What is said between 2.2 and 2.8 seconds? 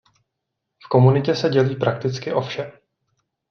o vše.